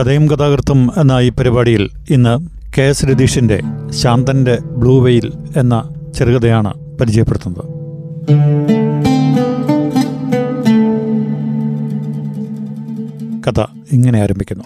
[0.00, 2.48] കഥയും കഥാകൃത്തും എന്ന ഈ പരിപാടിയിൽ ഇന്ന്
[2.78, 7.64] കെ എസ് രതീഷിന്റെ ശാന്തന്റെ ബ്ലൂ വെയിൽ എന്ന ചെറുകഥയാണ് പരിചയപ്പെടുത്തുന്നത്.
[13.48, 13.60] കഥ
[13.92, 14.64] ഇങ്ങനെ ആരംഭിക്കുന്നു.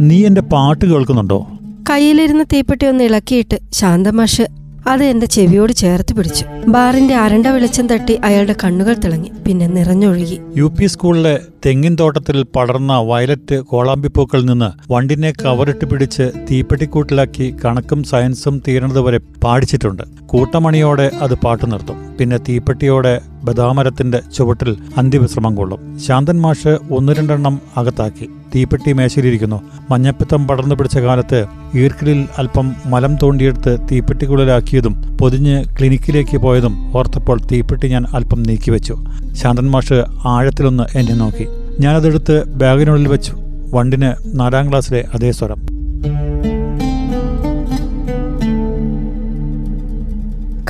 [0.00, 1.46] നീ എന്റെ പാട്ട് കേൾക്കുന്നുണ്ടോ?
[1.90, 6.44] കയ്യിലിരുന്ന് തീപ്പെട്ടി ഒന്ന് ഇളക്കിയിട്ട് ശാന്തമാഷ് അത് എന്റെ ചെവിയോട് ചേർത്ത് പിടിച്ചു.
[6.68, 9.30] ബാറിന്റെ അരണ്ട വെളിച്ചം തട്ടി അയാളുടെ കണ്ണുകൾ തിളങ്ങി.
[9.46, 10.40] പിന്നെ നിറഞ്ഞൊഴുകി.
[10.56, 18.62] യു പി സ്കൂളിലെ തെങ്ങിൻ തോട്ടത്തിൽ പടർന്ന വയലറ്റ് കോളാമ്പിപ്പൂക്കളിൽ നിന്ന് വണ്ടിനെ കവറിട്ട് പിടിച്ച് തീപ്പെട്ടിക്കൂട്ടിലാക്കി കണക്കും സയൻസും
[18.68, 20.19] തീരണതുവരെ പാടിച്ചിട്ടുണ്ട്.
[20.30, 21.96] കൂട്ടമണിയോടെ അത് പാട്ടു നിർത്തും.
[22.20, 25.98] പിന്നെ തീപ്പെട്ടിയോടെ ബദാമരത്തിന്റെ ചുവട്ടിൽ അന്ത്യവിശ്രമം കൊള്ളും.
[25.98, 28.30] ശാന്തൻ മാഷ് ഒന്ന് രണ്ടെണ്ണം അകത്താക്കി.
[28.54, 29.60] തീപ്പെട്ടി മേശയിലിരിക്കുന്നു.
[29.90, 38.04] മഞ്ഞപ്പിത്തം പടർന്നു പിടിച്ച കാലത്ത് ഈർക്കിലിൽ അല്പം മലം തോണ്ടിയെടുത്ത് തീപ്പെട്ടിക്കുള്ളിലാക്കിയതും പൊതിഞ്ഞ് ക്ലിനിക്കിലേക്ക് പോയതും ഓർത്തപ്പോൾ തീപ്പെട്ടി ഞാൻ
[38.14, 39.04] അല്പം നീക്കിവെച്ചു.
[39.32, 41.46] ശാന്തൻ മാഷ് ആഴത്തിലൊന്ന് എന്നെ നോക്കി.
[41.80, 43.36] ഞാനതെടുത്ത് ബാഗിനുള്ളിൽ വെച്ചു.
[43.74, 45.69] വണ്ടിന് നാലാം ക്ലാസ്സിലെ അതേ സ്വരം.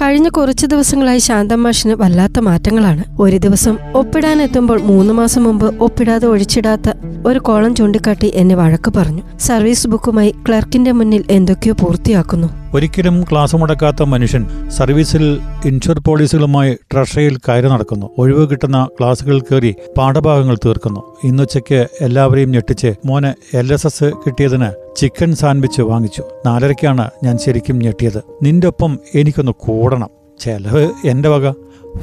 [0.02, 3.04] കഴിഞ്ഞ കുറച്ച് ദിവസങ്ങളായി ശാന്തമാഷിന് വല്ലാത്ത മാറ്റങ്ങളാണ്.
[3.18, 6.92] ഒരു ദിവസം ഒപ്പിടാൻ എത്തുമ്പോൾ മൂന്ന് മാസം മുമ്പ് ഒപ്പിടാതെ ഒഴിച്ചിടാത്ത
[7.26, 9.22] ഒരു കോളം ചൂണ്ടിക്കാട്ടി എന്നെ വഴക്ക് പറഞ്ഞു.
[9.38, 12.59] സർവീസ് ബുക്കുമായി ക്ലർക്കിന്റെ മുന്നിൽ എന്തൊക്കെയോ പൂർത്തിയാക്കുന്നു.
[12.74, 18.10] ഒരിക്കലും ക്ലാസ് മുടക്കാത്ത മനുഷ്യൻ സർവീസിൽ ഇൻഷുർ പോളിസികളുമായി ട്രഷറിയിൽ കയറി നടക്കുന്നു.
[18.18, 21.16] ഒഴിവ് കിട്ടുന്ന ക്ലാസ്സുകൾ കയറി പാഠഭാഗങ്ങൾ തീർക്കുന്നു.
[21.24, 26.24] ഇന്നുച്ചയ്ക്ക് എല്ലാവരെയും ഞെട്ടിച്ച് മോന് എൽ എസ് എസ് കിട്ടിയതിന് ചിക്കൻ സാൻഡ്വിച്ച് വാങ്ങിച്ചു.
[26.46, 28.22] നാലരയ്ക്കാണ് ഞാൻ ശരിക്കും ഞെട്ടിയത്.
[28.42, 30.08] നിന്റെ ഒപ്പം എനിക്കൊന്ന് കൂടണം.
[30.40, 31.50] ചെലവ് എന്റെ വക.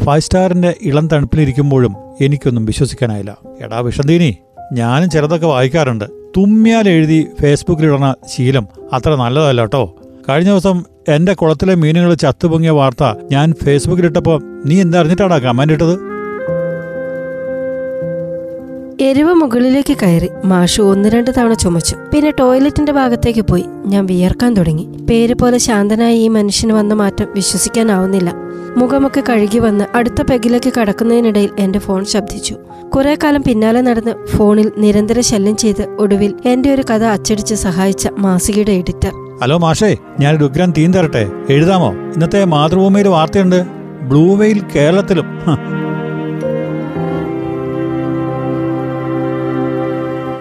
[0.04, 3.38] ഫൈവ് സ്റ്റാറിന്റെ ഇളം തണുപ്പിലിരിക്കുമ്പോഴും എനിക്കൊന്നും വിശ്വസിക്കാനായില്ല.
[3.62, 4.38] എടാ വിഷന്തീനി
[4.74, 6.06] ഞാനും ചിലതൊക്കെ വായിക്കാറുണ്ട്.
[6.38, 9.96] തുമ്മിയാൽ എഴുതി ഫേസ്ബുക്കിലിടണ ശീലം അത്ര നല്ലതല്ല കേട്ടോ.
[10.30, 15.94] കഴിഞ്ഞ ദിവസം എന്റെ കുളത്തിലെ മീനുകൾ ചത്തുപൊങ്ങിയ വാർത്ത ഞാൻ ഫേസ്ബുക്കിലിട്ടപ്പോ നീ എന്തറിഞ്ഞിട്ടാണ് കമന്റ് ഇട്ടത്?
[19.04, 21.96] എരിവ് മുകളിലേക്ക് കയറി മാഷു ഒന്ന് രണ്ട് തവണ ചുമച്ചു.
[22.14, 23.66] പിന്നെ ടോയ്ലറ്റിന്റെ ഭാഗത്തേക്ക് പോയി.
[23.86, 24.88] ഞാൻ വിയർക്കാൻ തുടങ്ങി.
[25.10, 28.34] പേര് പോലെ ശാന്തനായ ഈ മനുഷ്യന് വന്ന മാറ്റം വിശ്വസിക്കാനാവുന്നില്ല.
[28.78, 32.56] മുഖമൊക്കെ കഴുകി വന്ന് അടുത്ത പെഗിലേക്ക് കടക്കുന്നതിനിടയിൽ എന്റെ ഫോൺ ശബ്ദിച്ചു.
[32.96, 38.72] കുറെ കാലം പിന്നാലെ നടന്ന് ഫോണിൽ നിരന്തര ശല്യം ചെയ്ത് ഒടുവിൽ എന്റെ ഒരു കഥ അച്ചടിച്ച് സഹായിച്ച മാസികയുടെ
[38.72, 39.27] എഡിറ്റർ.
[39.42, 41.28] ഹലോ മാഷേ ഞാൻ ഉഗ്രം തീൻ തരട്ടെ.
[41.50, 41.92] എഴുതാമോ?
[41.94, 43.64] ഇന്നത്തെ മാതൃഭൂമിയിൽ വാർത്തയുണ്ട്.
[44.10, 45.26] ബ്ലൂ വെയിൽ കേരളത്തിലും.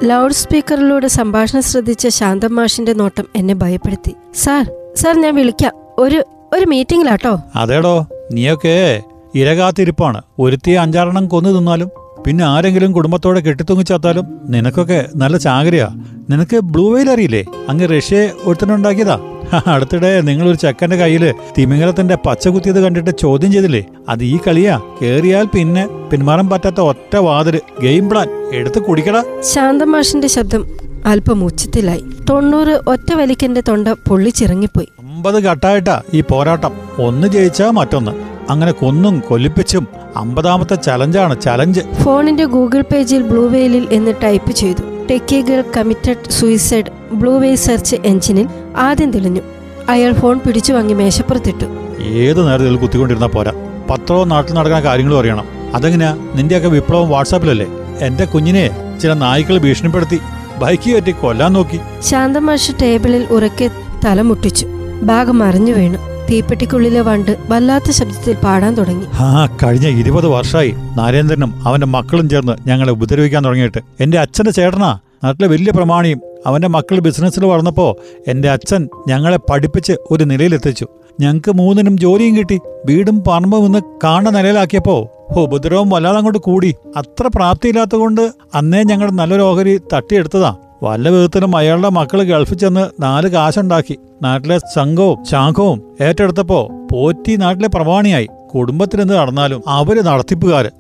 [0.04, 4.14] ലൗഡ് സ്പീക്കറിലൂടെ സംഭാഷണം ശ്രദ്ധിച്ച ശാന്തം മാഷിന്റെ നോട്ടം എന്നെ ഭയപ്പെടുത്തി.
[4.34, 5.72] സാർ സാർ ഞാൻ വിളിക്കാം.
[5.98, 7.38] ഒരു ഒരു മീറ്റിംഗിലാട്ടോ?
[7.56, 9.02] അതേടോ നീയൊക്കെ
[9.34, 11.90] ഇരകാത്തിരിപ്പാണ് ഒരുത്തിയെ അഞ്ചാറെണ്ണം കൊന്നു തിന്നാലും.
[12.26, 15.88] പിന്നെ ആരെങ്കിലും കുടുംബത്തോടെ കെട്ടിത്തൂങ്ങിച്ചാത്താലും നിനക്കൊക്കെ നല്ല ചാകരയാ.
[16.30, 17.44] നിനക്ക് ബ്ലൂ വെയിൽ അറിയില്ലേ?
[17.68, 19.20] അങ്ങ് റഷ്യ ഒരുത്തനുണ്ടാക്കിയതാ.
[19.66, 23.84] അടുത്തിടെ നിങ്ങളൊരു ചെക്കന്റെ കയ്യിൽ തിമിംഗലത്തിന്റെ പച്ച കുത്തിയത് കണ്ടിട്ട് ചോദ്യം ചെയ്തില്ലേ?
[24.08, 24.80] അത് ഈ കളിയാ.
[25.02, 27.60] കേറിയാൽ പിന്നെ പിന്മാറാൻ പറ്റാത്ത ഒറ്റ വാതിൽ.
[27.82, 28.28] Game plan.
[28.54, 29.24] എടുത്ത് കുടിക്കടാ.
[29.40, 30.64] ശാന്തമാഷിന്റെ ശബ്ദം
[31.06, 32.04] അല്പം ഉച്ചത്തിലായി.
[32.30, 34.88] തൊണ്ണൂറ് ഒറ്റ വലിക്കെന്റെ തൊണ്ട പൊള്ളിച്ചിറങ്ങിപ്പോയി.
[34.98, 36.72] അമ്പത് ഘട്ടായിട്ടാ ഈ പോരാട്ടം.
[36.98, 38.35] ഒന്ന് ജയിച്ചാ മറ്റൊന്ന്.
[38.50, 41.80] അങ്ങനെ കൊന്നും കൊല്ലിപ്പിച്ചും അമ്പതാമത്തെ ചലഞ്ചാണ് ചലഞ്ച്.
[42.04, 45.06] ഫോണിന്റെ ഗൂഗിൾ പേജിൽ ബ്ലൂ വെയിലിൽ എന്ന് ടൈപ്പ് ചെയ്തു.
[45.10, 49.40] Techie girl committed suicide blue whale search എഞ്ചിനിൽ ആദ്യം തെളിഞ്ഞു.
[49.88, 51.64] അയാൾ ഫോൺ പിടിച്ചു വാങ്ങി മേശപ്പുറത്തിട്ടു.
[52.02, 53.52] ഏത് നേരത്തിൽ കുത്തിക്കൊണ്ടിരുന്ന പോരാ?
[53.90, 55.44] പത്രവും നാട്ടിൽ നടക്കുന്ന കാര്യങ്ങളും അറിയണം.
[55.74, 56.18] അതെങ്ങനെയാ?
[56.34, 57.66] നിന്റെയൊക്കെ വിപ്ലവം വാട്സാപ്പിലല്ലേ?
[58.00, 58.70] എന്റെ കുഞ്ഞിനെ
[59.02, 60.20] ചില നായ്ക്കൾ ഭീഷണിപ്പെടുത്തി
[60.58, 61.80] ബൈക്ക് കയറ്റി കൊല്ലാൻ നോക്കി.
[62.02, 63.70] ശാന്തമാഷ് ടേബിളിൽ ഉറക്കെ
[64.04, 64.66] തലമുട്ടിച്ചു
[65.02, 66.15] ഭാഗം മറിഞ്ഞു വീണു.
[66.30, 69.06] തീപ്പെട്ടിക്കുള്ളിലെ വണ്ട് വല്ലാത്ത ശബ്ദത്തിൽ പാടാൻ തുടങ്ങി.
[69.14, 73.80] ആ കഴിഞ്ഞ ഇരുപത് വർഷമായി നരേന്ദ്രനും അവന്റെ മക്കളും ചേർന്ന് ഞങ്ങളെ ഉപദ്രവിക്കാൻ തുടങ്ങിയിട്ട്.
[74.00, 74.98] എന്റെ അച്ഛന്റെ ചേട്ടനാ.
[75.24, 77.96] നാട്ടിലെ വലിയ പ്രമാണിയും അവന്റെ മക്കൾ ബിസിനസ്സിൽ വളർന്നപ്പോ
[78.28, 80.86] എന്റെ അച്ഛൻ ഞങ്ങളെ പഠിപ്പിച്ച് ഒരു നിലയിലെത്തിച്ചു.
[81.20, 82.60] ഞങ്ങൾക്ക് മൂന്നിനും ജോലിയും കിട്ടി.
[82.86, 86.74] വീടും പറമ്പും ഇന്ന് കാണുന്ന നിലയിലാക്കിയപ്പോ ഉപദ്രവം വല്ലാതെ അങ്ങോട്ട് കൂടി.
[86.96, 90.56] അത്ര പ്രാപ്തിയില്ലാത്തതുകൊണ്ട് അന്നേ ഞങ്ങളുടെ നല്ലൊരു ഓഹരി തട്ടിയെടുത്തതാ.
[90.82, 93.98] വല്ല വിധത്തിലും അയാളുടെ മക്കൾ ഗൾഫിൽ ചെന്ന് നാല് കാശുണ്ടാക്കി.
[94.22, 98.28] നാട്ടിലെ സംഘവും ശാഖവും ഏറ്റെടുത്തപ്പോ പോറ്റി നാട്ടിലെ പ്രമാണിയായി.
[98.54, 100.70] കുടുംബത്തിൽ എന്ത് നടന്നാലും അവർ നടത്തിപ്പുകാര്.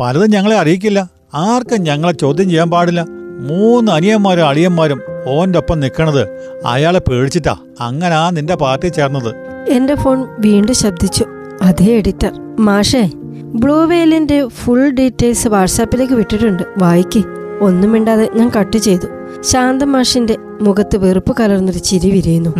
[0.00, 1.08] പലതും ഞങ്ങളെ അറിയിക്കില്ല.
[1.34, 3.06] ആർക്കും ഞങ്ങളെ ചോദ്യം ചെയ്യാൻ പാടില്ല.
[3.40, 6.22] മൂന്ന് അനിയന്മാരും അളിയന്മാരും ഓന്റെ ഒപ്പം നിൽക്കണത്
[6.66, 7.56] അയാളെ പേടിച്ചിട്ടാ.
[7.80, 9.34] അങ്ങനാ നിന്റെ പാർട്ടി ചേർന്നത്.
[9.68, 11.24] എന്റെ ഫോൺ വീണ്ടും ശബ്ദിച്ചു.
[11.62, 12.32] അതേ എഡിറ്റർ.
[12.60, 13.10] മാഷേ
[13.44, 16.62] ബ്ലൂവെയിലിന്റെ ഫുൾ ഡീറ്റെയിൽസ് വാട്സാപ്പിലേക്ക് വിട്ടിട്ടുണ്ട്.
[16.78, 17.39] വായിക്ക്.
[17.60, 19.06] ഒന്നും മിണ്ടാതെ ഞാൻ കട്ട് ചെയ്തു.
[19.42, 22.50] ശാന്ത മാഷിന്റെ മുഖത്ത് വെറുപ്പ് കലർന്നൊരു ചിരി വിരിയുന്നു.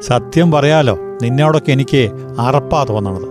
[0.00, 2.10] സത്യം പറയാലോ നിന്നോടൊക്കെ എനിക്ക്
[2.40, 3.28] അറപ്പാ തോന്നണത്.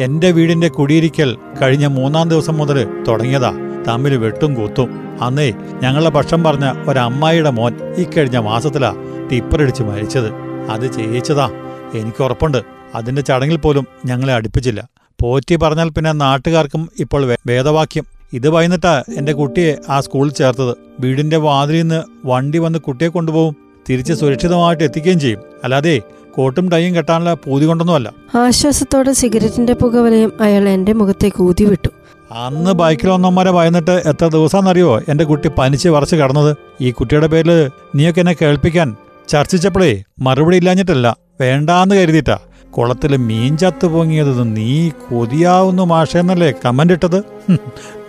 [0.00, 3.52] എന്റെ വീടിന്റെ കുടിയിരിക്കൽ കഴിഞ്ഞ മൂന്നാം ദിവസം മുതൽ തുടങ്ങിയതാ.
[3.88, 4.88] തമ്മിൽ വെട്ടും കൂത്തും.
[5.22, 8.94] അന്നേ ഞങ്ങളുടെ പക്ഷം പറഞ്ഞ ഒരമ്മായിയുടെ മോൻ ഇക്കഴിഞ്ഞ മാസത്തിലാ
[9.32, 10.32] ടിപ്പറടിച്ച് മരിച്ചത്.
[10.70, 11.50] അത് ചെയ്യിച്ചതാ.
[11.94, 12.62] എനിക്ക് ഉറപ്പുണ്ട്.
[12.94, 14.88] അതിന്റെ ചടങ്ങിൽ പോലും ഞങ്ങളെ അടുപ്പിച്ചില്ല.
[15.20, 18.17] പോറ്റി പറഞ്ഞാൽ പിന്നെ നാട്ടുകാർക്കും ഇപ്പോൾ വേദവാക്യം.
[18.32, 20.76] ഇത് വൈകിട്ടാ എന്റെ കുട്ടിയെ ആ സ്കൂളിൽ ചേർത്തത്.
[21.00, 23.56] വീടിന്റെ വാതിലിൽ നിന്ന് വണ്ടി വന്ന് കുട്ടിയെ കൊണ്ടുപോകും.
[23.88, 25.40] തിരിച്ച് സുരക്ഷിതമായിട്ട് എത്തിക്കുകയും ചെയ്യും.
[25.64, 26.02] അല്ലാതെ
[26.34, 28.12] കോട്ടും ടൈയും കെട്ടാനുള്ള പൂതി കൊണ്ടൊന്നുമല്ല.
[28.34, 31.88] ആശ്വാസത്തോടെ സിഗരറ്റിന്റെ പുകവലയം അയാൾ എന്റെ മുഖത്തേക്ക് ഊതി വിട്ടു.
[32.32, 36.56] അന്ന് ബൈക്കിൽ വന്നവന്മാരെ ഭയന്നിട്ട് എത്ര ദിവസമെന്നറിയോ എന്റെ കുട്ടി പനിച്ച് വറച്ച് കടന്നത്?
[36.80, 38.96] ഈ കുട്ടിയുടെ പേരിൽ നീയൊക്കെ എന്നെ കേൾപ്പിക്കാൻ
[39.28, 41.16] ചർച്ചിച്ചപ്പോഴേ മറുപടി ഇല്ലാഞ്ഞിട്ടല്ല.
[41.40, 42.38] വേണ്ടാന്ന് കരുതിയിട്ടാ.
[42.76, 47.18] കുളത്തിൽ മീൻ ചത്തു പൊങ്ങിയത് നീ കൊതിയാവുന്നു മാഷെന്നല്ലേ കമന്റ് ഇട്ടത്?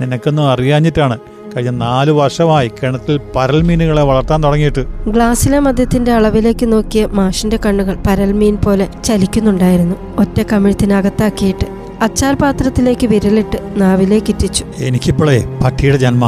[0.01, 1.19] നിനക്കൊന്നും അറിയാഞ്ഞിട്ടാണ്
[1.53, 4.83] കഴിഞ്ഞ നാലു വർഷമായി കിണറ്റിൽ പരൽ മീനുകളെ വളർത്താൻ തുടങ്ങിയിട്ട്.
[5.07, 9.95] ഗ്ലാസ്സിലെ മദ്യത്തിന്റെ അളവിലേക്ക് നോക്കിയ മാഷിന്റെ കണ്ണുകൾ പരൽമീൻ പോലെ ചലിക്കുന്നുണ്ടായിരുന്നു.
[10.19, 11.67] ഒറ്റ കമിഴ്ത്തിനകത്താക്കിയിട്ട്
[12.01, 14.65] അച്ചാർ പാത്രത്തിലേക്ക് വിരലിട്ട് നാവിലേക്ക് ഇറ്റിച്ചു.
[14.79, 16.25] എനിക്കിപ്പോഴേ പട്ടിയുടെ ജന്മ.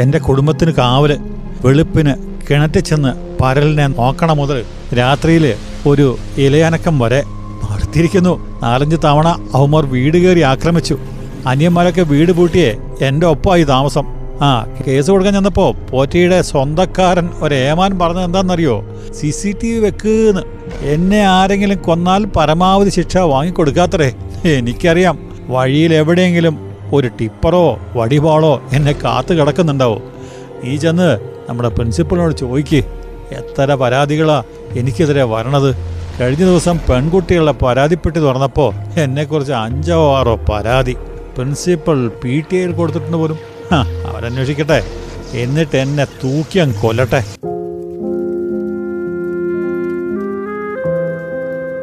[0.00, 1.18] എന്റെ കുടുംബത്തിന് കാവൽ.
[1.64, 2.14] വെളുപ്പിന്
[2.50, 4.64] കിണറ്റിൽ ചെന്ന് പരലിനെ നോക്കണ മുതൽ
[4.98, 5.54] രാത്രിയിൽ
[5.86, 7.22] ഒരു ഇലയനക്കം വരെ
[7.94, 10.94] നടത്തിയിരിക്കുന്നു നാലഞ്ച് തവണ അവന്മാർ വീട് കയറി ആക്രമിച്ചു.
[11.46, 12.70] അനിയന്മാരൊക്കെ വീട് പൂട്ടിയേ
[13.00, 14.06] എന്റെ ഒപ്പമായി താമസം.
[14.42, 14.48] ആ
[14.86, 18.76] കേസ് കൊടുക്കാൻ ചെന്നപ്പോ പോറ്റിയുടെ സ്വന്തക്കാരൻ ഒരേമാൻ പറഞ്ഞത് എന്താണെന്നറിയോ?
[19.20, 20.42] സി സി ടി വി വെക്കുന്ന്
[20.94, 21.20] എന്നെ.
[21.36, 24.10] ആരെങ്കിലും കൊന്നാൽ പരമാവധി ശിക്ഷ വാങ്ങിക്കൊടുക്കാത്തരേ
[24.58, 25.18] എനിക്കറിയാം.
[25.48, 26.58] വഴിയിൽ എവിടെയെങ്കിലും
[26.92, 29.98] ഒരു ടിപ്പറോ വടിപാളോ എന്നെ കാത്തു കിടക്കുന്നുണ്ടാവോ.
[30.64, 31.10] നീ ചെന്ന്
[31.48, 32.82] നമ്മുടെ പ്രിൻസിപ്പളിനോട് ചോദിക്ക്.
[33.38, 34.42] എത്ര പരാതികളാ
[34.72, 35.93] എനിക്കെതിരെ വരണത്?
[36.20, 40.96] കഴിഞ്ഞ ദിവസം പെൺകുട്ടികളുടെ പരാതിപ്പെട്ടി തുറന്നപ്പോൾ എന്നെക്കുറിച്ച് അഞ്ചോ ആറോ പരാതി.
[41.36, 43.38] പ്രിൻസിപ്പൽ പി ടി ഐയിൽ കൊടുത്തിട്ടുണ്ട് പോലും.
[44.06, 44.82] അവരന്വേഷിക്കട്ടെ.
[45.32, 47.24] എന്നിട്ട് എന്നെ തൂക്കി അങ്ങ് കൊല്ലട്ടെ.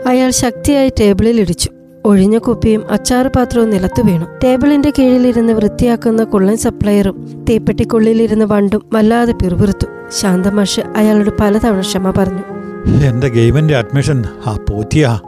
[0.09, 1.69] അയാൾ ശക്തിയായി ടേബിളിൽ ഇടിച്ചു.
[2.05, 4.25] ഒഴിഞ്ഞ കുപ്പിയും അച്ചാറ് പാത്രവും നിലത്തു വീണു.
[4.43, 9.87] ടേബിളിന്റെ കീഴിലിരുന്ന് വൃത്തിയാക്കുന്ന കുള്ളൻ സപ്ലയറും തീപ്പെട്ടിക്കുള്ളിലിരുന്ന് വണ്ടും വല്ലാതെ പിറുപിറുത്തു.
[10.21, 12.60] ശാന്തമാഷ് അയാളോട് പലതവണ ക്ഷമ പറഞ്ഞു.
[12.87, 15.19] എന്റെ ഗെയിമിന്റെ അഡ്മിഷൻ ആ പോറ്റിയാ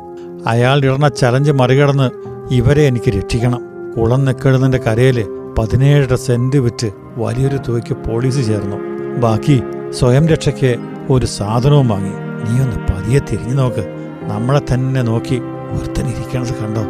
[0.48, 2.10] അയാൾ ഇടണ ചലഞ്ച് മറികടന്ന്
[2.54, 3.62] ഇവരെ എനിക്ക് രക്ഷിക്കണം.
[3.98, 5.28] കുളം നിക്കെഴുന്നതിന്റെ കരയിൽ
[5.58, 8.78] പതിനേഴര സെന്റ് വിറ്റ് വലിയൊരു തുകയ്ക്ക് പോലീസ് ചേർന്നു.
[9.20, 10.76] ബാക്കി സ്വയം രക്ഷയ്ക്ക്
[11.10, 12.10] ഒരു സാധനവും വാങ്ങി.
[12.10, 13.86] നീ ഒന്ന് പതിയെ തിരിഞ്ഞു നോക്ക്.
[14.24, 15.42] നമ്മളെ തന്നെ നോക്കി
[15.72, 16.82] ഒരുത്തനിരിക്കണത് കണ്ടോ?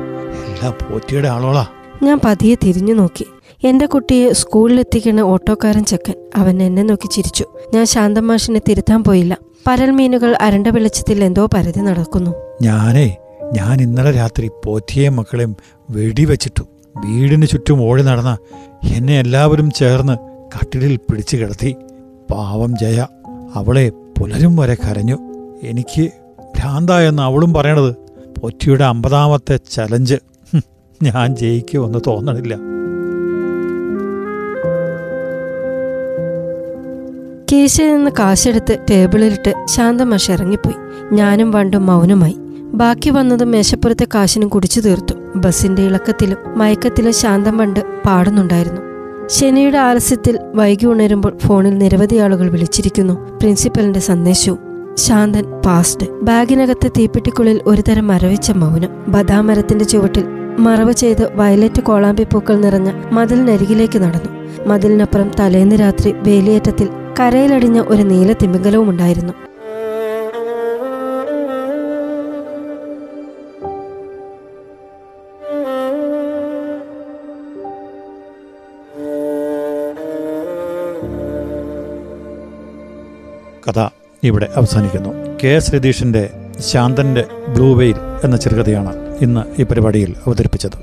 [0.46, 1.66] എല്ലാ പോറ്റിയുടെ ആളോളാ.
[2.04, 3.26] ഞാൻ പതിയെ തിരിഞ്ഞു നോക്കി.
[3.64, 7.46] എന്റെ കുട്ടിയെ സ്കൂളിലെത്തിക്കുന്ന ഓട്ടോക്കാരൻ ചെക്കൻ അവൻ എന്നെ നോക്കി ചിരിച്ചു.
[7.74, 9.38] ഞാൻ ശാന്തമാഷിനെ തിരുത്താൻ പോയില്ല.
[9.68, 12.32] പരൽ മീനുകൾ അരണ്ട വെളിച്ചത്തിൽ എന്തോ പരതി നടക്കുന്നു.
[12.62, 13.18] ഞാനേ
[13.54, 15.56] ഞാൻ ഇന്നലെ രാത്രി പോറ്റിയെയും മക്കളെയും
[15.90, 16.64] വെടിവെച്ചിട്ടു.
[17.06, 18.38] വീടിന് ചുറ്റും ഓടി നടന്ന
[18.84, 20.16] എന്നെ എല്ലാവരും ചേർന്ന്
[20.56, 21.76] കട്ടിലിൽ പിടിച്ചു കിടത്തി.
[22.32, 23.08] പാവം ജയ
[23.56, 25.18] അവളെ പുലരും വരെ കരഞ്ഞു.
[25.64, 26.10] എനിക്ക്
[26.58, 27.96] ഭ്രാന്തായെന്ന് അവളും പറയണത്
[28.40, 30.16] പോറ്റിയുടെ അമ്പതാമത്തെ ചലഞ്ച്.
[31.04, 32.56] ഞാൻ ജയിക്കുമെന്ന് തോന്നണില്ല.
[37.52, 40.76] കീശയിൽ നിന്ന് കാശെടുത്ത് ടേബിളിലിട്ട് ശാന്തമാഷ് ഇറങ്ങിപ്പോയി.
[41.16, 42.38] ഞാനും വണ്ടും മൗനമായി.
[42.74, 45.14] ബാക്കി വന്നതും മേശപ്പുറത്തെ കാശിനും കുടിച്ചു തീർത്തു.
[45.36, 48.82] ബസിന്റെ ഇളക്കത്തിലും മയക്കത്തിലും ശാന്തം വണ്ട് പാടുന്നുണ്ടായിരുന്നു.
[49.28, 53.14] ശനിയുടെ ആലസ്യത്തിൽ വൈകി ഉണരുമ്പോൾ ഫോണിൽ നിരവധി ആളുകൾ വിളിച്ചിരിക്കുന്നു.
[53.14, 54.60] പ്രിൻസിപ്പലിന്റെ സന്ദേശവും.
[54.98, 58.90] ശാന്തൻ പാസ്റ്റ് ബാഗിനകത്തെ തീപ്പെട്ടിക്കുള്ളിൽ ഒരുതരം മരവിച്ച മൗനം.
[59.08, 60.26] ബദാമരത്തിന്റെ ചുവട്ടിൽ
[60.60, 64.32] മറവ് ചെയ്ത് വയലറ്റ് കോളാമ്പി പൂക്കൾ നിറഞ്ഞ മതിലിനരികിലേക്ക് നടന്നു.
[64.68, 69.34] മതിലിനപ്പുറം തലേന്ന് രാത്രി വേലിയേറ്റത്തിൽ കരയിലടിഞ്ഞ ഒരു നീല തിമിംഗലവും ഉണ്ടായിരുന്നു.
[83.68, 83.90] കഥ
[84.24, 85.10] ഇവിടെ അവസാനിക്കുന്നു.
[85.44, 86.30] കെ എസ് രതീഷിന്റെ
[86.60, 90.83] ശാന്തന്റെ ബ്ലൂ വെയിൽ എന്ന ചെറുകഥയാണ് ഇന്ന് ഈ പരിപാടിയിൽ അവതരിപ്പിച്ചത്.